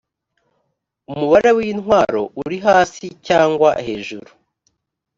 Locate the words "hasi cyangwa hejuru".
2.65-4.29